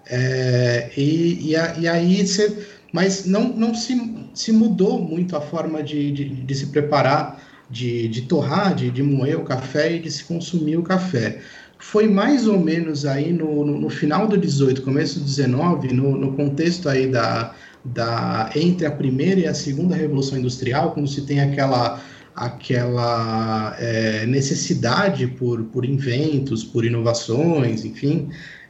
[0.10, 2.68] É, e, e, a, e, aí você.
[2.92, 3.96] Mas não, não se,
[4.34, 9.04] se mudou muito a forma de, de, de se preparar, de, de torrar, de, de
[9.04, 11.40] moer o café e de se consumir o café
[11.80, 16.18] foi mais ou menos aí no, no, no final do 18, começo do 19, no,
[16.18, 21.22] no contexto aí da, da entre a primeira e a segunda revolução industrial, quando se
[21.22, 22.02] tem aquela
[22.36, 28.30] aquela é, necessidade por, por inventos, por inovações, enfim,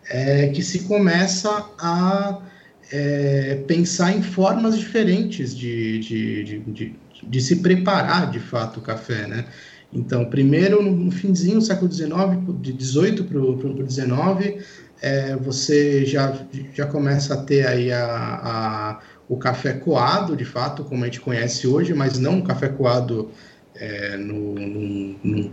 [0.10, 2.42] é, que se começa a
[2.92, 8.82] é, pensar em formas diferentes de, de, de, de, de se preparar de fato o
[8.82, 9.46] café, né?
[9.92, 12.12] Então, primeiro, no finzinho do século XIX,
[12.62, 14.60] de 18 para o 19,
[15.02, 20.84] é, você já, já começa a ter aí a, a, o café coado, de fato,
[20.84, 23.32] como a gente conhece hoje, mas não um café coado
[23.76, 24.54] é, no,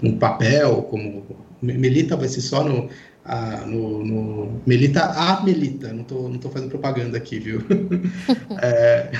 [0.02, 1.24] no, papel, como
[1.62, 2.90] Melita vai ser só no,
[3.26, 7.62] a, no, no, Melita a Melita, não estou não tô fazendo propaganda aqui, viu?
[8.62, 9.10] é,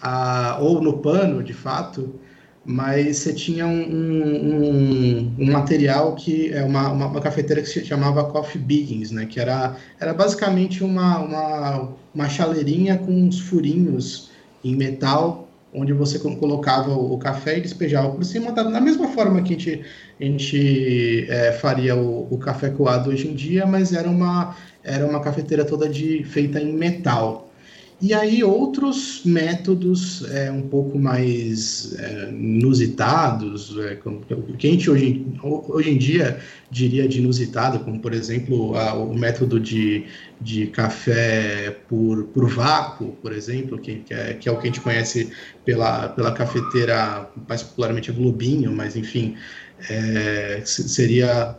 [0.00, 2.14] a, ou no pano, de fato,
[2.64, 7.84] mas você tinha um, um, um, material que é uma, uma, uma, cafeteira que se
[7.84, 9.26] chamava Coffee Biggins, né?
[9.26, 14.30] Que era, era basicamente uma, uma, uma chaleirinha com uns furinhos
[14.62, 19.42] em metal, onde você colocava o, café e despejava por cima, da, da mesma forma
[19.42, 19.84] que a gente,
[20.20, 25.06] a gente é, faria o, o, café coado hoje em dia, mas era uma, era
[25.06, 27.47] uma cafeteira toda de, feita em metal.
[28.00, 34.20] E aí outros métodos é, um pouco mais é, inusitados, é, como,
[34.56, 36.38] que a gente hoje, hoje em dia
[36.70, 40.06] diria de inusitado, como por exemplo a, o método de,
[40.40, 44.70] de café por, por vácuo, por exemplo, que, que, é, que é o que a
[44.70, 45.32] gente conhece
[45.64, 49.34] pela, pela cafeteira mais popularmente Globinho, mas enfim,
[49.90, 51.56] é, seria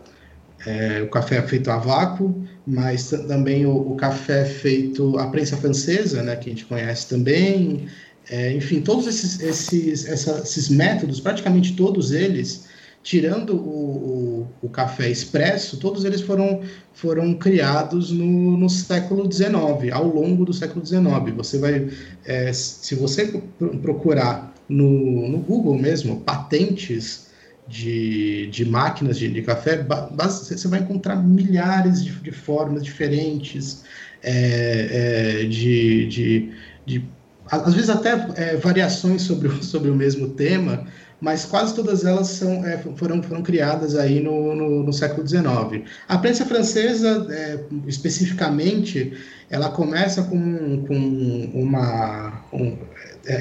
[0.65, 6.21] é, o café feito a vácuo, mas também o, o, café feito a prensa francesa,
[6.21, 7.87] né, que a gente conhece também.
[8.29, 12.65] É, enfim, todos esses, esses, essa, esses métodos, praticamente todos eles,
[13.01, 16.61] tirando o, o, o, café expresso, todos eles foram,
[16.93, 21.01] foram criados no, no século XIX, ao longo do século XIX.
[21.35, 21.89] Você vai,
[22.23, 23.41] é, se você
[23.81, 27.28] procurar no, no Google mesmo, patentes
[27.69, 29.85] de, de máquinas de, de café,
[30.17, 33.83] você vai encontrar milhares de, de formas diferentes,
[34.23, 36.51] é, é, de, de,
[36.85, 37.05] de,
[37.49, 40.87] às vezes até é, variações sobre, sobre o mesmo tema,
[41.21, 45.83] mas quase todas elas são, é, foram, foram criadas aí no, no, no, século XIX.
[46.07, 49.13] A prensa francesa, é, especificamente,
[49.49, 52.41] ela começa com, com uma...
[52.53, 52.77] Um,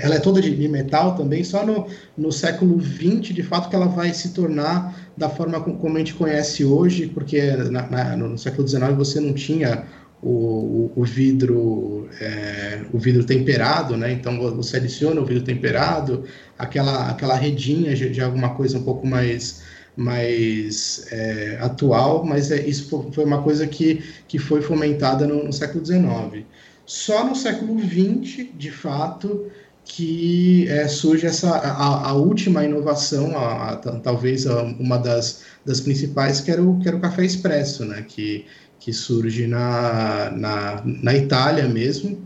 [0.03, 1.87] ela é toda de, metal também, só no,
[2.17, 6.15] no século XX, de fato, que ela vai se tornar da forma como a gente
[6.15, 9.85] conhece hoje, porque na, na, no século XIX você não tinha
[10.23, 14.13] o, o, o vidro é, o vidro temperado, né?
[14.13, 16.25] Então você adiciona o vidro temperado,
[16.59, 19.63] aquela aquela redinha de, de alguma coisa um pouco mais
[19.97, 25.53] mais é, atual, mas é, isso foi uma coisa que, que foi fomentada no, no
[25.53, 26.47] século XIX.
[26.87, 29.51] Só no século XX, de fato,
[29.89, 36.41] que é, surge essa a, a, última inovação, a, a, talvez uma das, das principais,
[36.41, 38.05] que era, o, que era o café expresso, né?
[38.07, 38.45] Que,
[38.79, 42.19] que surge na, na, na Itália mesmo.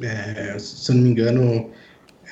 [0.00, 1.70] É, se eu não me engano,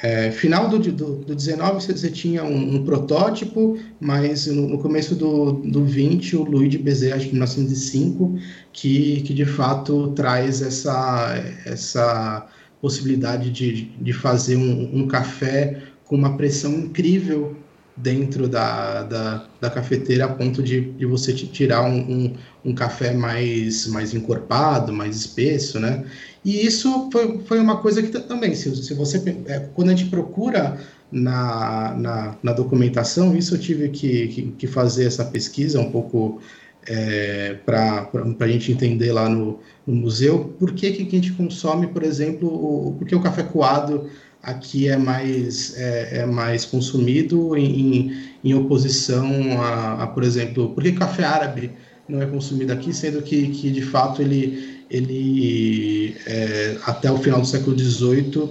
[0.02, 4.78] é, final do, do, do 19 você, você tinha um, um, protótipo, mas no, no,
[4.78, 8.38] começo do, do 20 o de Bezet, acho que em 1905,
[8.72, 11.34] que, que de fato traz essa,
[11.66, 12.48] essa
[12.80, 17.56] possibilidade de, de fazer um, um café com uma pressão incrível
[17.96, 22.34] dentro da, da, da, cafeteira a ponto de, de você tirar um, um,
[22.66, 26.04] um, café mais, mais encorpado, mais espesso, né?
[26.44, 30.10] E isso foi, foi uma coisa que também, se, se você, é, quando a gente
[30.10, 30.78] procura
[31.10, 36.40] na, na, na, documentação, isso eu tive que, que, que fazer essa pesquisa um pouco
[36.88, 38.10] é, para
[38.40, 42.48] a gente entender lá no, no, museu, por que, que a gente consome, por exemplo,
[42.48, 44.08] o, porque o café coado
[44.42, 50.82] aqui é mais, é, é mais consumido em, em oposição a, a, por exemplo, por
[50.82, 51.72] que café árabe
[52.08, 57.40] não é consumido aqui, sendo que, que de fato ele, ele é, até o final
[57.40, 58.48] do século XVIII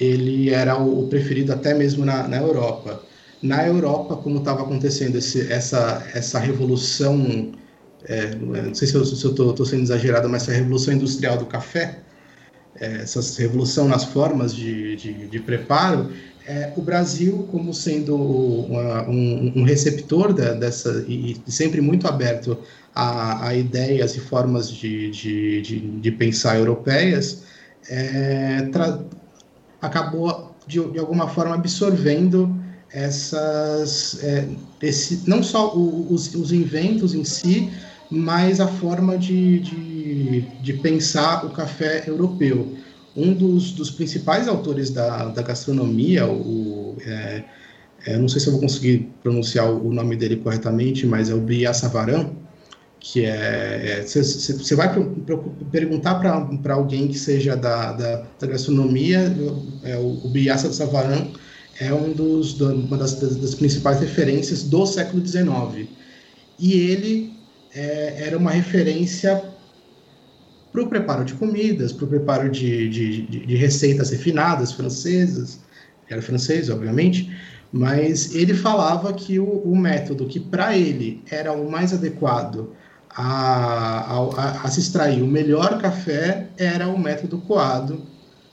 [0.00, 3.02] ele era o preferido até mesmo na, na Europa.
[3.42, 7.52] Na Europa, como estava acontecendo esse, essa, essa revolução
[8.06, 11.98] é, não sei se eu estou sendo exagerado, mas essa revolução industrial do café,
[12.80, 16.10] é, essa revolução nas formas de, de, de preparo,
[16.46, 22.08] é, o Brasil, como sendo uma, um, um, receptor da, dessa, e, e, sempre muito
[22.08, 22.58] aberto
[22.92, 27.44] a, a ideias e formas de, de, de, de pensar europeias,
[27.88, 28.68] é,
[29.80, 34.48] acabou, de, de alguma forma, absorvendo essas, é,
[34.82, 37.70] esse, não só o, os, os inventos em si,
[38.12, 42.76] mas a forma de, de, de pensar o café europeu.
[43.16, 47.44] Um dos, dos principais autores da, da gastronomia, o, é,
[48.06, 51.40] é, não sei se eu vou conseguir pronunciar o nome dele corretamente, mas é o
[51.40, 52.30] Bria Savarin,
[53.00, 54.94] que é você é, vai
[55.70, 59.34] perguntar para alguém que seja da, da, da gastronomia,
[59.82, 61.32] é, o, o Biasa Savarin
[61.80, 65.88] é um dos, uma das, das, das, principais referências do século XIX.
[66.58, 67.32] E ele
[67.74, 69.42] é, era uma referência
[70.72, 75.60] para o preparo de comidas, para o preparo de, de, de, de, receitas refinadas francesas,
[76.08, 77.30] era francês, obviamente,
[77.70, 82.70] mas ele falava que o, o método que para ele era o mais adequado
[83.14, 88.02] a, a, a, se extrair o melhor café era o método coado,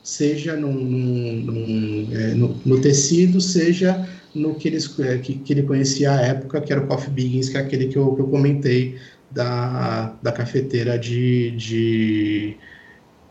[0.02, 5.52] seja num, num, num, é, no, no, tecido, seja no que, eles, é, que, que,
[5.52, 8.22] ele conhecia à época, que era o Coffee Biggins, que é aquele que eu, que
[8.22, 8.98] eu comentei
[9.30, 12.56] da, da cafeteira de, de,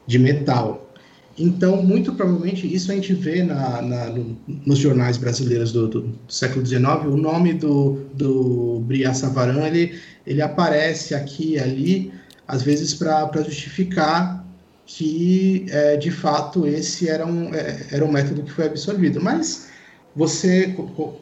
[0.06, 0.90] de metal.
[1.38, 6.20] Então, muito provavelmente, isso a gente vê na, na no, nos jornais brasileiros do, do,
[6.28, 9.98] século XIX, o nome do, do Bria Savarin, ele,
[10.28, 12.12] ele aparece aqui e ali,
[12.46, 14.46] às vezes para justificar
[14.86, 19.22] que, é, de fato, esse era um, é, era um método que foi absorvido.
[19.22, 19.69] Mas
[20.16, 20.74] você,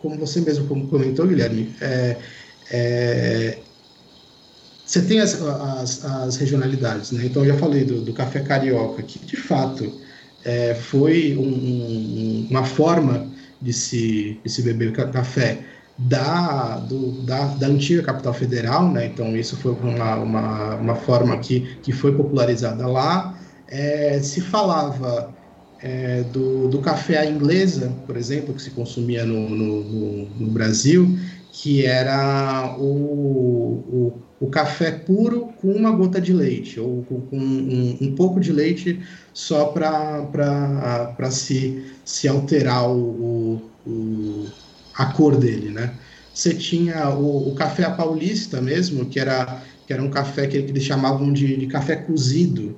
[0.01, 2.17] como você mesmo comentou, Guilherme, é,
[2.71, 3.57] é,
[4.85, 7.25] você tem as, as, as, regionalidades, né?
[7.25, 9.91] Então, eu já falei do, do café carioca, que de fato
[10.45, 13.27] é, foi um, um, uma forma
[13.61, 15.59] de se, de se beber café
[15.97, 19.07] da, do, da, da, antiga capital federal, né?
[19.07, 23.38] Então, isso foi uma, uma, uma forma que, que foi popularizada lá.
[23.67, 25.35] É, se falava
[25.82, 31.17] é, do, do café à inglesa, por exemplo, que se consumia no, no, no, Brasil,
[31.51, 37.38] que era o, o, o, café puro com uma gota de leite, ou com, com
[37.38, 38.99] um, um, pouco de leite
[39.34, 44.45] só para se, se alterar o, o,
[44.95, 45.93] a cor dele, né?
[46.34, 50.84] Você tinha o, o café paulista mesmo, que era, que era um café que eles
[50.84, 52.75] chamavam de, de café cozido,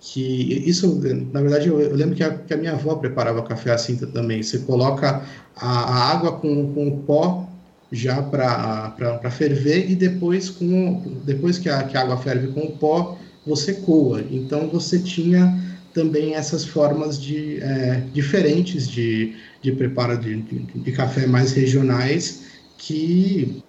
[0.00, 1.00] que isso,
[1.32, 4.42] na verdade, eu, eu lembro que a, que a, minha avó preparava café assim também.
[4.42, 5.22] Você coloca
[5.56, 7.48] a, a água com, com o pó
[7.90, 12.72] já para ferver e depois, com, depois que a, que a água ferve com o
[12.72, 14.22] pó, você coa.
[14.30, 15.58] Então você tinha
[15.94, 22.44] também essas formas de, é, diferentes de, de preparo de, de, de, café mais regionais
[22.76, 23.62] que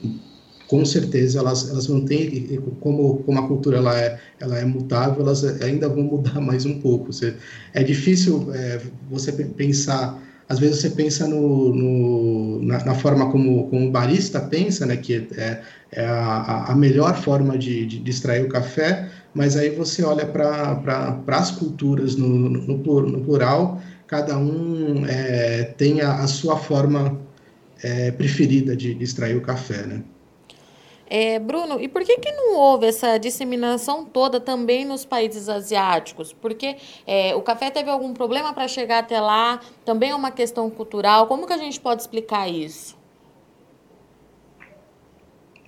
[0.70, 5.44] com certeza elas, elas mantêm, como, como a cultura ela é, ela é mutável, elas
[5.64, 7.12] ainda vão mudar mais um pouco.
[7.12, 7.34] Você,
[7.74, 13.68] é difícil é, você pensar às vezes você pensa no, no na, na, forma como,
[13.70, 15.62] como o barista pensa, né, que é,
[15.92, 20.26] é a, a, melhor forma de, de, de, extrair o café, mas aí você olha
[20.26, 27.16] para as culturas no, no, no, plural cada um é, tem a, a, sua forma
[27.84, 30.02] é, preferida de, de extrair o café, né?
[31.10, 36.32] É, Bruno, e por que, que não houve essa disseminação toda também nos países asiáticos?
[36.32, 39.60] Porque é, o café teve algum problema para chegar até lá?
[39.84, 41.26] Também é uma questão cultural.
[41.26, 42.96] Como que a gente pode explicar isso?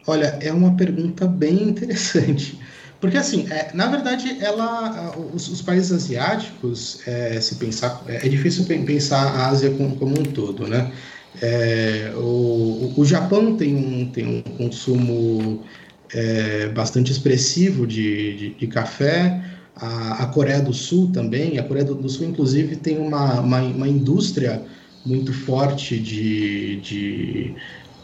[0.06, 2.60] Olha, é uma pergunta bem interessante.
[3.00, 8.30] Porque, assim, é, na verdade, ela, os, os países asiáticos, é, se pensar, é, é
[8.30, 10.92] difícil pensar a Ásia como, como um todo, né?
[11.42, 15.64] É, o, o Japão tem um, tem um consumo
[16.14, 19.42] é, bastante expressivo de, de, de café,
[19.76, 23.88] a, a, Coreia do Sul também, a Coreia do, Sul, inclusive, tem uma, uma, uma
[23.88, 24.62] indústria
[25.06, 27.56] muito forte de, de,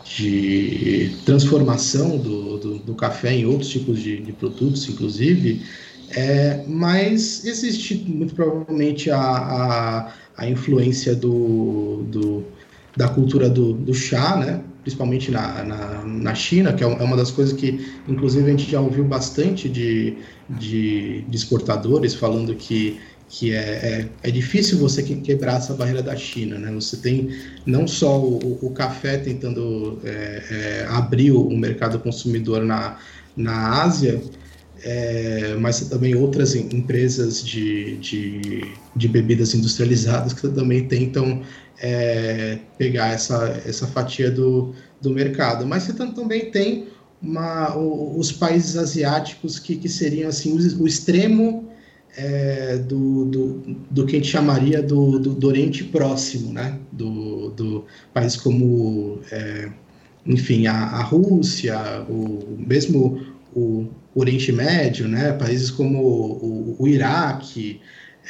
[0.06, 5.62] de transformação do, do, do, café em outros tipos de, de produtos, inclusive,
[6.10, 12.44] é, mas existe muito provavelmente a, a, a influência do, do
[12.98, 14.60] da cultura do, do chá, né?
[14.82, 18.72] principalmente na, na, na, China, que é, é uma das coisas que, inclusive, a gente
[18.72, 20.16] já ouviu bastante de,
[20.50, 26.16] de, de exportadores falando que, que é, é, é, difícil você quebrar essa barreira da
[26.16, 26.58] China.
[26.58, 26.72] Né?
[26.72, 27.30] Você tem
[27.66, 32.98] não só o, o café tentando é, é, abrir o mercado consumidor na,
[33.36, 34.22] na Ásia,
[34.84, 38.62] é, mas também outras empresas de, de,
[38.96, 41.42] de, bebidas industrializadas que também tentam
[41.80, 45.66] é, pegar essa, essa fatia do, do mercado.
[45.66, 46.88] Mas você também tem
[47.22, 51.68] uma, os países asiáticos que, que seriam assim o, o extremo
[52.16, 56.80] é, do, do, do, que a gente chamaria do, do, do Oriente Próximo, né?
[56.92, 59.70] Do, do países como, é,
[60.26, 61.78] enfim, a, a Rússia,
[62.10, 63.22] o mesmo
[63.58, 65.34] o Oriente Médio, né?
[65.34, 67.82] Países como o, o Iraque,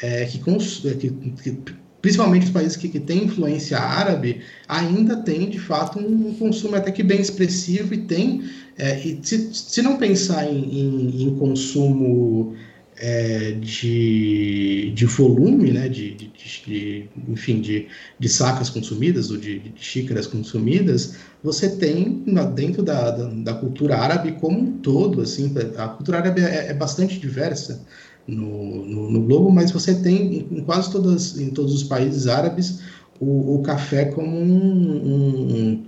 [0.02, 1.10] é, que, que,
[1.44, 6.76] que principalmente os países que, que têm influência árabe, ainda tem, de fato, um consumo
[6.76, 8.44] até que bem expressivo e tem,
[8.78, 12.56] é, e se, se não pensar em, em, em consumo
[12.96, 16.27] é, de, de volume, né, de, de,
[16.68, 17.88] de, enfim, de,
[18.20, 23.98] de sacas consumidas ou de, de xícaras consumidas, você tem dentro da, da, da, cultura
[23.98, 27.86] árabe como um todo, assim, a cultura árabe é, é bastante diversa,
[28.28, 32.82] no, no, no, globo, mas você tem em quase todas, em todos os países árabes
[33.22, 35.86] o, o café como um, um,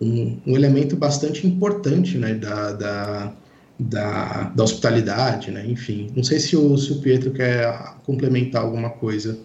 [0.00, 3.32] um, um, elemento bastante importante né, da, da,
[3.76, 5.66] da, da, hospitalidade, né?
[5.66, 6.10] enfim.
[6.14, 9.36] Não sei se o, se o Pietro quer complementar alguma coisa.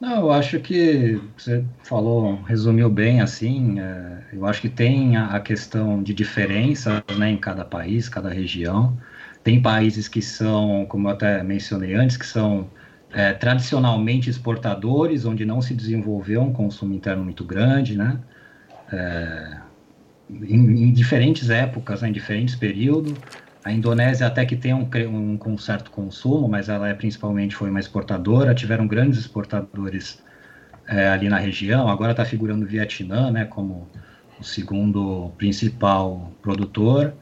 [0.00, 3.78] Não, eu acho que você falou, resumiu bem assim.
[3.78, 8.30] É, eu acho que tem a, a questão de diferença né, em cada país, cada
[8.30, 8.96] região.
[9.44, 12.70] Tem países que são, como eu até mencionei antes, que são
[13.12, 18.18] é, tradicionalmente exportadores, onde não se desenvolveu um consumo interno muito grande, né?
[18.90, 19.60] É,
[20.30, 23.14] em, em, diferentes épocas, né, em diferentes períodos.
[23.64, 27.68] A Indonésia até que tem um, um, um, certo consumo, mas ela é principalmente foi
[27.68, 28.54] uma exportadora.
[28.54, 30.22] Tiveram grandes exportadores
[30.86, 31.88] é, ali na região.
[31.88, 33.86] Agora está figurando o Vietnã, né, como
[34.40, 37.12] o segundo principal produtor.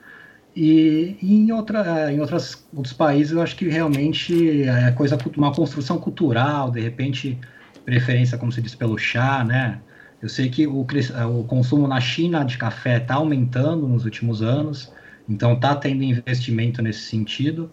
[0.55, 5.53] E, e em, outra, em outras, outros países, eu acho que realmente é coisa, uma
[5.53, 7.39] construção cultural, de repente,
[7.85, 9.81] preferência, como se diz, pelo chá, né?
[10.21, 14.93] Eu sei que o, o consumo na China de café está aumentando nos últimos anos,
[15.29, 17.71] então está tendo investimento nesse sentido,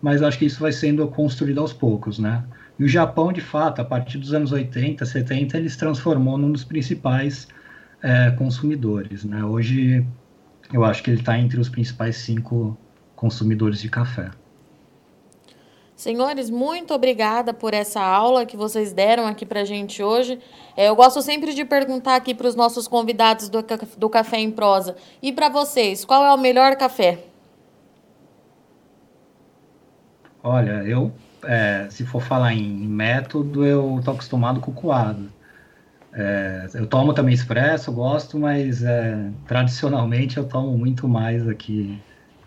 [0.00, 2.44] mas acho que isso vai sendo construído aos poucos, né?
[2.78, 6.50] E o Japão, de fato, a partir dos anos 80, 70, ele se transformou num
[6.50, 7.48] dos principais
[8.02, 9.44] é, consumidores, né?
[9.44, 10.06] Hoje,
[10.72, 12.76] eu acho que ele está entre os principais cinco
[13.14, 14.30] consumidores de café.
[16.04, 20.38] Senhores, muito obrigada por essa aula que vocês deram aqui para a gente hoje.
[20.76, 23.64] É, eu gosto sempre de perguntar aqui para os nossos convidados do,
[23.96, 24.96] do Café em Prosa.
[25.22, 27.24] E para vocês, qual é o melhor café?
[30.42, 31.10] Olha, eu,
[31.42, 35.32] é, se for falar em método, eu estou acostumado com o coado.
[36.12, 41.98] É, eu tomo também expresso, gosto, mas é, tradicionalmente eu tomo muito mais aqui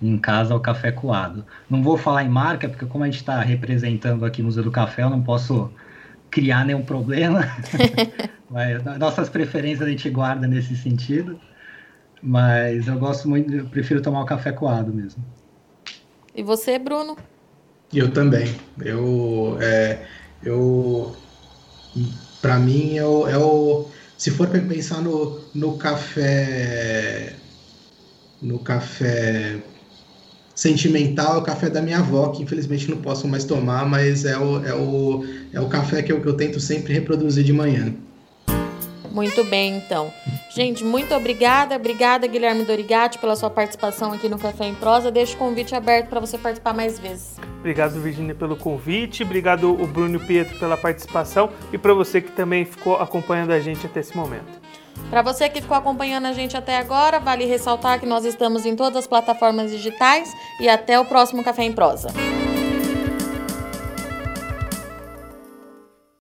[0.02, 1.46] em casa o café coado.
[1.70, 4.72] Não vou falar em marca, porque como a gente está representando aqui o Museu do
[4.72, 5.72] Café, eu não posso
[6.30, 7.42] criar nenhum problema.
[8.50, 11.40] mas nossas preferências a gente guarda nesse sentido.
[12.22, 15.24] Mas eu gosto muito, eu prefiro tomar o café coado mesmo.
[16.34, 17.18] E você, Bruno?
[17.94, 18.56] Eu também.
[18.80, 20.06] Eu, é,
[20.44, 21.16] eu
[22.42, 23.88] para mim é o, é o,
[24.18, 27.34] se for pensar no, no café
[28.42, 29.60] no café
[30.58, 34.36] sentimental é o café da minha avó, que infelizmente não posso mais tomar, mas é
[34.36, 37.94] o, é o, é o café que eu, que eu tento sempre reproduzir de manhã.
[39.12, 40.12] Muito bem, então.
[40.54, 41.76] Gente, muito obrigada.
[41.76, 45.12] Obrigada, Guilherme Dorigatti, pela sua participação aqui no Café em Prosa.
[45.12, 47.36] Deixo o convite aberto para você participar mais vezes.
[47.60, 49.24] Obrigado, Virginia, pelo convite.
[49.24, 51.50] Obrigado, o Bruno e Pietro, pela participação.
[51.74, 54.67] E para você que também ficou acompanhando a gente até esse momento.
[55.10, 58.76] Para você que ficou acompanhando a gente até agora, vale ressaltar que nós estamos em
[58.76, 62.10] todas as plataformas digitais e até o próximo Café em Prosa.